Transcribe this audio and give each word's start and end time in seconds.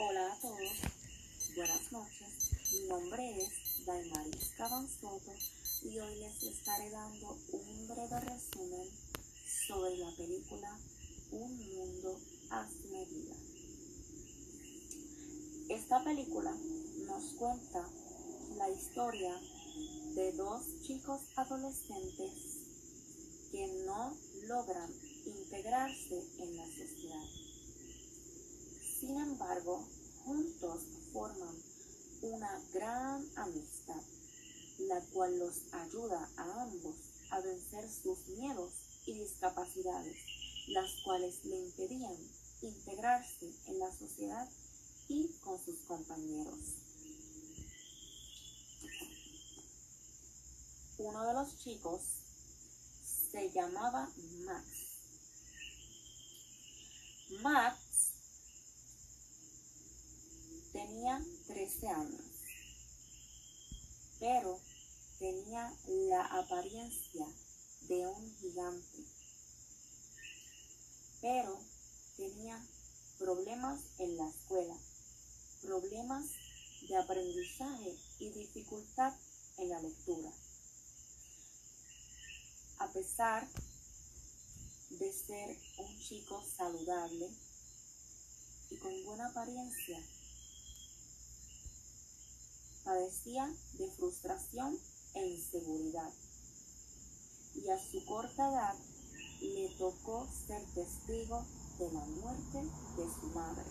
Hola 0.00 0.32
a 0.32 0.40
todos, 0.40 1.56
buenas 1.56 1.90
noches. 1.90 2.52
Mi 2.72 2.86
nombre 2.86 3.42
es 3.42 3.84
Daimaris 3.84 4.52
Cabanzoto 4.56 5.32
y 5.82 5.98
hoy 5.98 6.14
les 6.20 6.40
estaré 6.40 6.88
dando 6.90 7.36
un 7.50 7.88
breve 7.88 8.20
resumen 8.20 8.88
sobre 9.66 9.96
la 9.96 10.12
película 10.12 10.78
Un 11.32 11.74
Mundo 11.74 12.16
a 12.50 12.68
su 12.68 12.88
medida. 12.92 13.34
Esta 15.68 16.04
película 16.04 16.52
nos 17.08 17.24
cuenta 17.32 17.84
la 18.56 18.70
historia 18.70 19.34
de 20.14 20.32
dos 20.34 20.62
chicos 20.86 21.22
adolescentes 21.34 22.32
que 23.50 23.66
no 23.84 24.16
logran 24.46 24.92
integrarse 25.26 26.22
en 26.38 26.56
la 26.56 26.66
sociedad 26.66 27.37
juntos 29.76 30.82
forman 31.12 31.56
una 32.22 32.60
gran 32.72 33.28
amistad, 33.36 34.02
la 34.78 35.00
cual 35.12 35.38
los 35.38 35.72
ayuda 35.72 36.28
a 36.36 36.62
ambos 36.62 36.96
a 37.30 37.40
vencer 37.40 37.88
sus 37.90 38.26
miedos 38.28 38.72
y 39.06 39.14
discapacidades, 39.14 40.16
las 40.68 40.90
cuales 41.04 41.44
le 41.44 41.58
impedían 41.58 42.16
integrarse 42.62 43.52
en 43.66 43.78
la 43.78 43.92
sociedad 43.92 44.48
y 45.08 45.28
con 45.44 45.62
sus 45.64 45.76
compañeros. 45.86 46.58
Uno 50.98 51.26
de 51.26 51.32
los 51.32 51.58
chicos 51.58 52.00
se 53.30 53.50
llamaba 53.50 54.10
Max. 54.44 54.66
Max 57.42 57.87
Tenía 60.98 61.24
13 61.46 61.88
años, 61.90 62.24
pero 64.18 64.58
tenía 65.20 65.72
la 65.86 66.24
apariencia 66.24 67.24
de 67.82 68.04
un 68.08 68.36
gigante. 68.38 69.04
Pero 71.20 71.56
tenía 72.16 72.60
problemas 73.16 73.80
en 73.98 74.16
la 74.16 74.28
escuela, 74.28 74.76
problemas 75.62 76.26
de 76.88 76.96
aprendizaje 76.96 77.96
y 78.18 78.30
dificultad 78.30 79.14
en 79.58 79.68
la 79.68 79.80
lectura. 79.80 80.32
A 82.78 82.92
pesar 82.92 83.48
de 84.90 85.12
ser 85.12 85.56
un 85.78 86.00
chico 86.00 86.44
saludable 86.56 87.30
y 88.70 88.76
con 88.78 89.04
buena 89.04 89.28
apariencia, 89.28 90.02
padecía 92.98 93.48
de 93.74 93.88
frustración 93.92 94.76
e 95.14 95.24
inseguridad. 95.24 96.12
Y 97.54 97.68
a 97.70 97.78
su 97.78 98.04
corta 98.04 98.48
edad 98.50 98.74
le 99.40 99.68
tocó 99.78 100.26
ser 100.46 100.64
testigo 100.74 101.44
de 101.78 101.92
la 101.92 102.04
muerte 102.04 102.58
de 102.96 103.04
su 103.14 103.26
madre. 103.34 103.70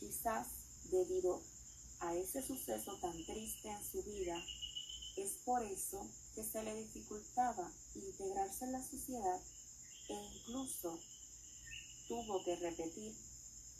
Quizás 0.00 0.46
debido 0.90 1.42
a 2.00 2.14
ese 2.14 2.42
suceso 2.42 2.98
tan 3.00 3.24
triste 3.26 3.68
en 3.68 3.84
su 3.84 4.02
vida, 4.02 4.42
es 5.18 5.32
por 5.44 5.62
eso 5.62 6.08
que 6.34 6.42
se 6.42 6.62
le 6.62 6.74
dificultaba 6.74 7.70
integrarse 7.94 8.64
en 8.64 8.72
la 8.72 8.82
sociedad 8.82 9.40
e 10.08 10.14
incluso 10.14 10.98
tuvo 12.08 12.42
que 12.44 12.56
repetir 12.56 13.14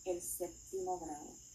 el 0.05 0.21
séptimo 0.21 0.99
grado. 0.99 1.46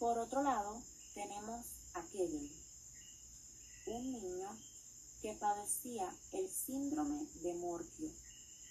Por 0.00 0.18
otro 0.18 0.42
lado, 0.42 0.82
tenemos 1.12 1.66
a 1.92 2.02
Kevin, 2.06 2.50
un 3.84 4.12
niño 4.12 4.58
que 5.20 5.34
padecía 5.34 6.10
el 6.32 6.48
síndrome 6.48 7.26
de 7.42 7.52
Morquio, 7.52 8.10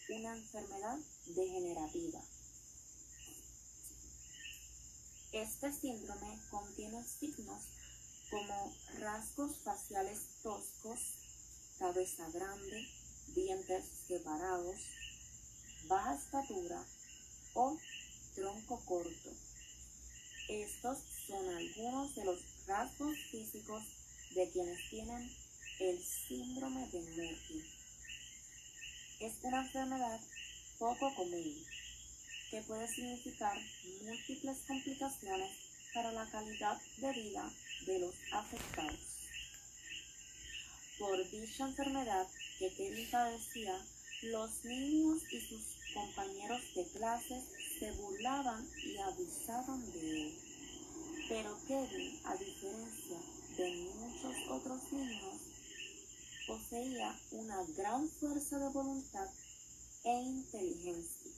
una 0.09 0.35
enfermedad 0.35 0.97
degenerativa. 1.28 2.19
Este 5.31 5.72
síndrome 5.72 6.35
contiene 6.50 7.03
signos 7.03 7.62
como 8.31 8.73
rasgos 8.97 9.56
faciales 9.63 10.18
toscos, 10.41 11.00
cabeza 11.78 12.28
grande, 12.31 12.88
dientes 13.35 13.85
separados, 14.07 14.79
baja 15.88 16.16
estatura 16.16 16.84
o 17.53 17.78
tronco 18.34 18.84
corto. 18.84 19.48
Estos 20.49 20.97
son 21.27 21.47
algunos 21.47 22.15
de 22.15 22.25
los 22.25 22.39
rasgos 22.65 23.15
físicos 23.29 23.83
de 24.33 24.49
quienes 24.49 24.89
tienen 24.89 25.31
el 25.79 26.03
síndrome 26.03 26.87
de 26.87 27.01
Murphy. 27.01 27.63
Es 29.19 29.33
una 29.43 29.61
enfermedad 29.61 30.19
poco 30.79 31.13
común 31.13 31.53
que 32.49 32.63
puede 32.63 32.88
significar 32.88 33.55
múltiples 34.01 34.57
complicaciones 34.67 35.55
para 35.93 36.11
la 36.13 36.27
calidad 36.31 36.81
de 36.97 37.13
vida 37.13 37.53
de 37.85 37.99
los 37.99 38.15
afectados. 38.31 38.99
Por 40.97 41.29
dicha 41.29 41.67
enfermedad 41.67 42.27
que 42.57 42.73
Kevin 42.73 43.11
padecía, 43.11 43.85
los 44.23 44.65
niños 44.65 45.21
y 45.31 45.41
sus 45.41 45.63
compañeros 45.93 46.61
de 46.73 46.88
clase 46.88 47.39
se 47.79 47.91
burlaban 47.94 48.69
y 48.84 48.97
abusaban 48.97 49.91
de 49.94 50.28
él. 50.28 50.38
Pero 51.29 51.57
Kevin, 51.66 52.19
a 52.25 52.35
diferencia 52.35 53.17
de 53.56 53.72
muchos 53.95 54.35
otros 54.50 54.91
niños, 54.91 55.40
poseía 56.45 57.18
una 57.31 57.63
gran 57.78 58.09
fuerza 58.09 58.59
de 58.59 58.69
voluntad 58.69 59.29
e 60.03 60.22
inteligencia. 60.22 61.31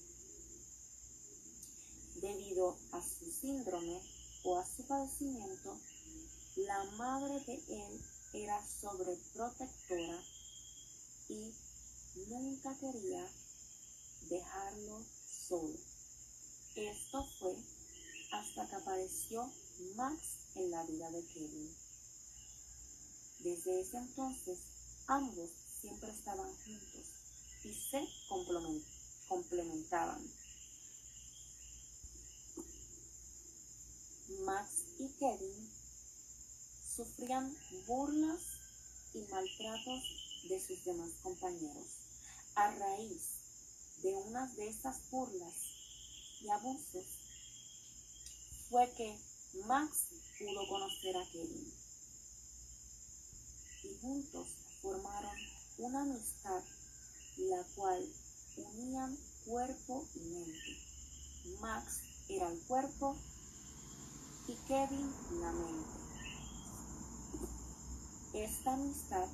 Debido 2.21 2.77
a 2.91 3.01
su 3.01 3.31
síndrome 3.31 4.01
o 4.43 4.57
a 4.57 4.65
su 4.65 4.83
padecimiento, 4.87 5.77
la 6.55 6.83
madre 6.97 7.39
de 7.45 7.55
él 7.55 8.01
era 8.33 8.59
sobreprotectora 8.65 10.23
y 11.29 11.53
nunca 12.29 12.75
quería 12.79 13.27
dejarlo 14.29 15.03
solo. 15.47 15.90
Esto 16.75 17.27
fue 17.37 17.53
hasta 18.31 18.65
que 18.65 18.75
apareció 18.75 19.51
Max 19.95 20.21
en 20.55 20.71
la 20.71 20.83
vida 20.85 21.11
de 21.11 21.25
Kevin. 21.25 21.75
Desde 23.39 23.81
ese 23.81 23.97
entonces, 23.97 24.59
ambos 25.07 25.49
siempre 25.81 26.09
estaban 26.11 26.49
juntos 26.63 27.07
y 27.65 27.73
se 27.73 28.07
complementaban. 29.27 30.25
Max 34.45 34.69
y 34.97 35.09
Kevin 35.19 35.69
sufrían 36.95 37.53
burlas 37.85 38.41
y 39.13 39.19
maltratos 39.29 40.03
de 40.47 40.65
sus 40.65 40.85
demás 40.85 41.11
compañeros. 41.21 41.87
A 42.55 42.71
raíz 42.71 43.23
de 44.03 44.13
una 44.13 44.47
de 44.55 44.69
esas 44.69 45.09
burlas 45.09 45.70
y 46.43 46.49
abusos 46.49 47.05
fue 48.69 48.91
que 48.93 49.17
Max 49.65 50.05
pudo 50.39 50.67
conocer 50.67 51.17
a 51.17 51.25
Kevin 51.31 51.73
y 53.83 53.97
juntos 54.01 54.47
formaron 54.81 55.35
una 55.77 56.01
amistad 56.01 56.63
la 57.37 57.63
cual 57.75 58.07
unían 58.57 59.17
cuerpo 59.45 60.05
y 60.15 60.19
mente. 60.19 60.77
Max 61.59 61.99
era 62.29 62.49
el 62.49 62.59
cuerpo 62.61 63.17
y 64.47 64.55
Kevin 64.67 65.11
la 65.41 65.51
mente. 65.51 66.01
Esta 68.33 68.73
amistad 68.73 69.27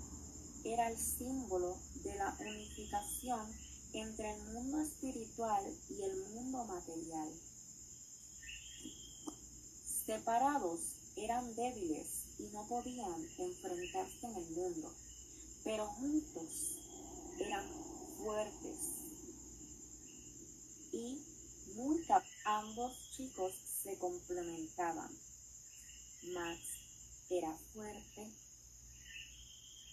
era 0.64 0.90
el 0.90 0.98
símbolo 0.98 1.78
de 2.04 2.16
la 2.16 2.36
unificación 2.40 3.67
entre 4.00 4.32
el 4.32 4.44
mundo 4.54 4.82
espiritual 4.82 5.64
y 5.90 6.02
el 6.04 6.16
mundo 6.34 6.66
material. 6.66 7.30
Separados 10.06 10.80
eran 11.16 11.56
débiles 11.56 12.08
y 12.38 12.44
no 12.54 12.68
podían 12.68 13.28
enfrentarse 13.40 14.28
en 14.28 14.36
el 14.36 14.50
mundo, 14.52 14.94
pero 15.64 15.88
juntos 15.88 16.78
eran 17.40 17.66
fuertes 18.18 18.78
y 20.94 21.20
muy 21.76 22.06
ambos 22.46 22.94
chicos 23.16 23.54
se 23.84 23.98
complementaban. 23.98 25.10
Max 26.34 26.60
era 27.30 27.56
fuerte 27.74 28.32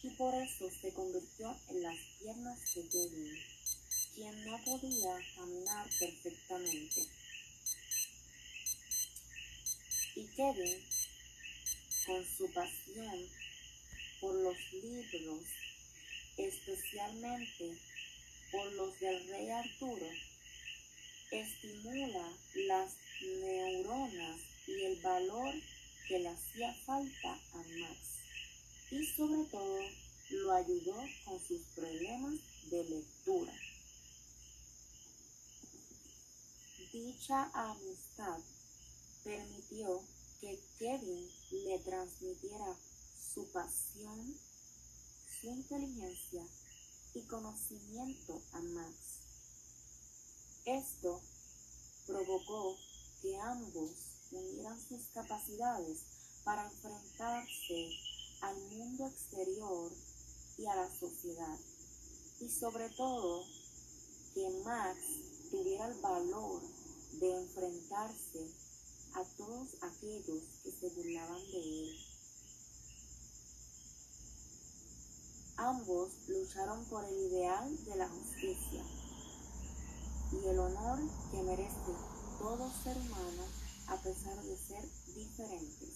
y 0.03 0.11
por 0.11 0.35
eso 0.35 0.71
se 0.81 0.93
convirtió 0.93 1.57
en 1.69 1.83
las 1.83 1.97
Con 10.45 12.23
su 12.37 12.53
pasión 12.53 13.31
por 14.21 14.35
los 14.35 14.57
libros, 14.75 15.43
especialmente 16.37 17.79
por 18.53 18.71
los 18.75 19.01
del 19.01 19.27
rey 19.27 19.49
Arturo, 19.49 20.07
estimula 21.31 22.31
las 22.57 22.93
neuronas 23.23 24.41
y 24.67 24.83
el 24.83 25.01
valor 25.01 25.55
que 26.09 26.19
le 26.19 26.29
hacía 26.29 26.75
falta 26.85 27.41
a 27.55 27.57
Max 27.57 27.99
y 28.91 29.07
sobre 29.17 29.45
todo 29.51 29.81
lo 30.29 30.53
ayudó 30.53 31.09
con 31.25 31.41
sus 31.49 31.63
problemas 31.75 32.35
de 32.69 32.85
lectura. 32.85 33.55
Dicha 36.93 37.51
amistad 37.55 38.41
permitió 39.25 40.05
que 40.45 40.61
Kevin 40.79 41.27
le 41.53 41.79
transmitiera 41.79 42.77
su 43.35 43.51
pasión, 43.51 44.39
su 45.41 45.47
inteligencia 45.47 46.47
y 47.15 47.23
conocimiento 47.23 48.43
a 48.53 48.61
Max. 48.61 48.95
Esto 50.67 51.23
provocó 52.07 52.77
que 53.23 53.39
ambos 53.39 53.91
unieran 54.33 54.79
sus 54.87 55.07
capacidades 55.15 56.01
para 56.45 56.67
enfrentarse 56.67 57.89
al 58.43 58.61
mundo 58.69 59.07
exterior 59.07 59.93
y 60.59 60.67
a 60.67 60.77
la 60.77 60.95
sociedad. 61.01 61.59
Y 62.41 62.51
sobre 62.51 62.91
todo, 62.91 63.47
que 64.35 64.47
Max 64.63 64.99
tuviera 65.51 65.87
el 65.87 65.99
valor 66.03 66.61
de 67.13 67.35
enfrentarse 67.35 68.64
a 69.15 69.25
todos 69.37 69.69
aquellos 69.81 70.43
que 70.63 70.73
se 70.73 70.89
burlaban 70.91 71.41
de 71.51 71.59
él. 71.59 71.97
Ambos 75.57 76.11
lucharon 76.27 76.85
por 76.87 77.05
el 77.05 77.17
ideal 77.17 77.85
de 77.85 77.97
la 77.97 78.09
justicia 78.09 78.85
y 80.33 80.47
el 80.49 80.59
honor 80.59 80.99
que 81.31 81.43
merece 81.43 81.95
todo 82.41 82.73
ser 82.83 82.97
humano 82.97 83.47
a 83.87 83.97
pesar 84.03 84.43
de 84.43 84.57
ser 84.57 84.85
diferentes, 85.15 85.95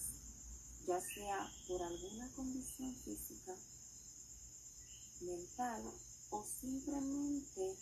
ya 0.87 1.01
sea 1.01 1.51
por 1.67 1.81
alguna 1.81 2.31
condición 2.35 2.95
física, 3.03 3.53
mental 5.21 5.83
o 6.29 6.45
simplemente 6.61 7.75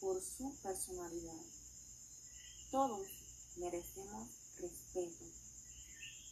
por 0.00 0.22
su 0.22 0.54
personalidad. 0.62 1.42
Todos 2.70 3.19
merecemos 3.56 4.28
respeto. 4.58 5.24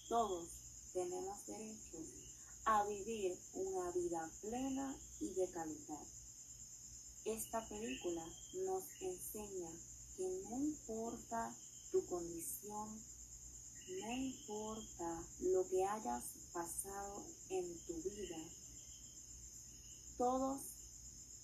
Todos 0.09 0.49
tenemos 0.93 1.47
derecho 1.47 1.99
a 2.65 2.85
vivir 2.85 3.38
una 3.55 3.91
vida 3.93 4.31
plena 4.41 4.97
y 5.20 5.29
de 5.35 5.50
calidad. 5.50 6.06
Esta 7.25 7.67
película 7.69 8.25
nos 8.55 8.85
enseña 9.00 9.70
que 10.17 10.29
no 10.49 10.59
importa 10.59 11.55
tu 11.93 12.05
condición, 12.06 13.03
no 14.00 14.12
importa 14.12 15.23
lo 15.41 15.69
que 15.69 15.85
hayas 15.85 16.25
pasado 16.53 17.25
en 17.50 17.79
tu 17.87 17.94
vida, 18.03 18.37
todos 20.19 20.61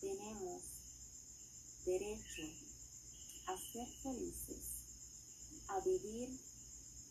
tenemos 0.01 0.63
derecho 1.87 2.43
a 3.47 3.57
ser 3.57 3.87
felices, 4.03 4.74
a 5.69 5.81
vivir 5.81 6.31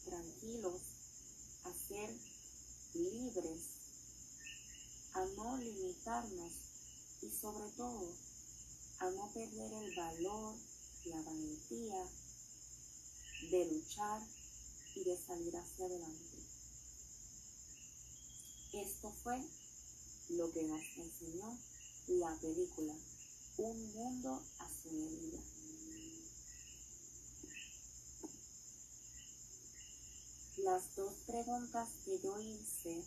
tranquilos, 0.05 0.81
a 1.63 1.73
ser 1.88 2.15
libres, 2.94 3.59
a 5.13 5.25
no 5.38 5.57
limitarnos 5.57 6.51
y 7.21 7.29
sobre 7.29 7.69
todo 7.77 8.13
a 9.00 9.09
no 9.11 9.31
perder 9.33 9.73
el 9.73 9.95
valor, 9.95 10.55
la 11.05 11.21
valentía 11.21 12.07
de 13.51 13.65
luchar 13.65 14.21
y 14.95 15.03
de 15.03 15.17
salir 15.17 15.55
hacia 15.57 15.85
adelante. 15.85 16.38
Esto 18.73 19.11
fue 19.23 19.39
lo 20.29 20.51
que 20.51 20.63
nos 20.63 20.81
enseñó 20.97 21.57
la 22.07 22.35
película 22.39 22.94
Un 23.57 23.94
mundo 23.94 24.41
a 24.59 24.67
su 24.81 24.91
medida. 24.91 25.39
Las 30.73 30.95
dos 30.95 31.13
preguntas 31.27 31.87
que 32.03 32.19
yo 32.23 32.39
hice 32.39 33.03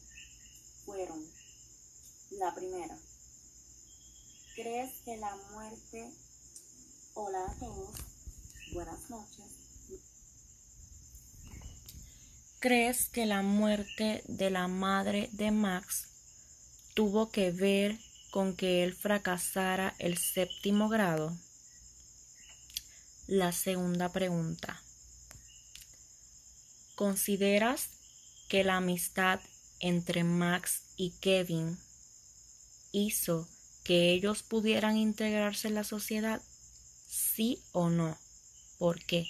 fueron, 0.85 1.21
la 2.39 2.55
primera, 2.55 2.97
¿crees 4.55 4.93
que 5.05 5.17
la 5.17 5.35
muerte, 5.51 6.09
hola 7.15 7.45
a 7.45 7.55
todos, 7.59 7.91
buenas 8.73 9.11
noches, 9.11 9.47
¿Crees 12.61 13.09
que 13.09 13.27
la 13.27 13.43
muerte 13.43 14.23
de 14.29 14.51
la 14.51 14.69
madre 14.69 15.29
de 15.33 15.51
Max 15.51 16.07
tuvo 16.95 17.31
que 17.31 17.51
ver 17.51 17.99
con 18.31 18.55
que 18.55 18.85
él 18.85 18.95
fracasara 18.95 19.97
el 19.99 20.19
séptimo 20.19 20.89
grado? 20.89 21.37
La 23.27 23.51
segunda 23.51 24.13
pregunta. 24.13 24.86
¿Consideras 26.97 27.91
que 28.49 28.65
la 28.65 28.79
amistad 28.79 29.39
entre 29.81 30.25
Max 30.25 30.81
y 30.97 31.11
Kevin 31.21 31.77
hizo 32.91 33.47
que 33.85 34.13
ellos 34.13 34.43
pudieran 34.43 34.97
integrarse 34.97 35.69
en 35.69 35.75
la 35.75 35.85
sociedad? 35.85 36.41
¿Sí 37.07 37.63
o 37.73 37.91
no? 37.91 38.17
¿Por 38.79 39.05
qué? 39.05 39.27